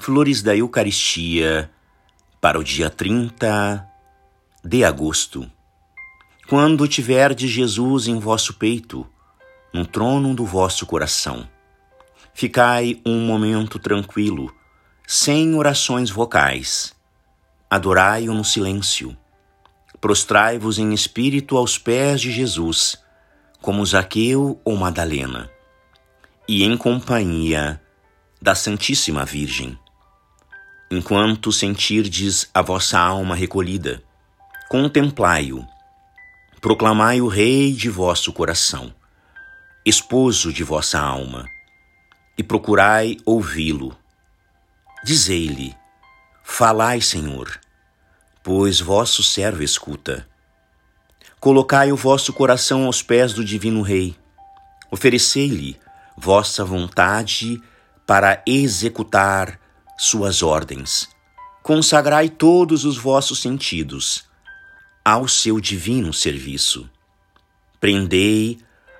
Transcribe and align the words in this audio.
Flores 0.00 0.42
da 0.42 0.56
Eucaristia 0.56 1.68
para 2.40 2.58
o 2.58 2.62
dia 2.62 2.88
30 2.88 3.86
de 4.64 4.84
agosto. 4.84 5.50
Quando 6.48 6.86
tiverdes 6.86 7.50
Jesus 7.50 8.06
em 8.06 8.18
vosso 8.18 8.54
peito, 8.54 9.06
no 9.74 9.84
trono 9.84 10.34
do 10.34 10.46
vosso 10.46 10.86
coração, 10.86 11.46
ficai 12.32 13.02
um 13.04 13.26
momento 13.26 13.78
tranquilo, 13.78 14.54
sem 15.06 15.54
orações 15.56 16.10
vocais. 16.10 16.94
Adorai-o 17.68 18.32
no 18.32 18.44
silêncio. 18.44 19.16
Prostrai-vos 20.00 20.78
em 20.78 20.94
espírito 20.94 21.56
aos 21.56 21.76
pés 21.76 22.20
de 22.20 22.30
Jesus, 22.30 22.96
como 23.60 23.84
Zaqueu 23.84 24.60
ou 24.64 24.76
Madalena, 24.76 25.50
e 26.46 26.62
em 26.62 26.76
companhia 26.76 27.82
da 28.40 28.54
Santíssima 28.54 29.24
Virgem 29.24 29.76
enquanto 30.90 31.52
sentirdes 31.52 32.48
a 32.54 32.62
vossa 32.62 32.98
alma 32.98 33.34
recolhida. 33.34 34.02
Contemplai-o, 34.68 35.66
proclamai 36.60 37.20
o 37.20 37.28
Rei 37.28 37.72
de 37.72 37.88
vosso 37.88 38.32
coração, 38.32 38.94
esposo 39.84 40.52
de 40.52 40.64
vossa 40.64 40.98
alma, 40.98 41.46
e 42.36 42.42
procurai 42.42 43.16
ouvi-lo. 43.24 43.96
Dizei-lhe: 45.04 45.74
Falai, 46.42 47.00
Senhor, 47.00 47.60
pois 48.42 48.80
vosso 48.80 49.22
servo 49.22 49.62
escuta. 49.62 50.26
Colocai 51.38 51.92
o 51.92 51.96
vosso 51.96 52.32
coração 52.32 52.84
aos 52.86 53.00
pés 53.02 53.32
do 53.32 53.44
Divino 53.44 53.80
Rei, 53.80 54.16
oferecei-lhe 54.90 55.78
vossa 56.16 56.64
vontade 56.64 57.62
para 58.04 58.42
executar 58.44 59.60
suas 59.98 60.42
ordens. 60.42 61.08
Consagrai 61.62 62.30
todos 62.30 62.84
os 62.84 62.96
vossos 62.96 63.42
sentidos 63.42 64.24
ao 65.04 65.26
seu 65.26 65.60
divino 65.60 66.12
serviço. 66.12 66.88
Prendei 67.80 68.58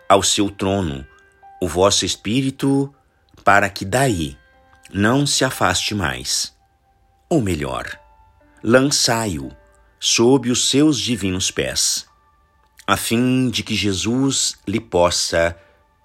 ao 0.08 0.22
seu 0.22 0.50
trono 0.50 1.06
o 1.62 1.68
vosso 1.68 2.04
espírito 2.04 2.92
para 3.44 3.70
que 3.70 3.84
daí 3.84 4.36
não 4.92 5.26
se 5.26 5.44
afaste 5.44 5.94
mais. 5.94 6.54
Ou 7.30 7.40
melhor, 7.40 7.98
lançai-o 8.62 9.50
sob 10.00 10.50
os 10.50 10.68
seus 10.68 10.98
divinos 10.98 11.50
pés, 11.50 12.06
a 12.86 12.96
fim 12.96 13.50
de 13.50 13.62
que 13.62 13.74
Jesus 13.74 14.56
lhe 14.66 14.80
possa 14.80 15.56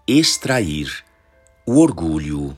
extrair 0.08 1.03
o 1.66 1.80
orgulho 1.80 2.58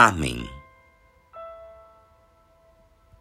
Amém. 0.00 0.59